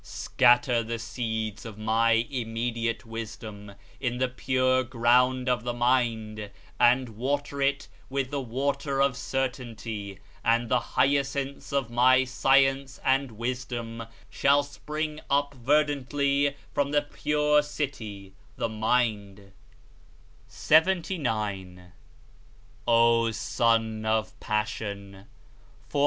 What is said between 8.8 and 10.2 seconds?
of Certainty,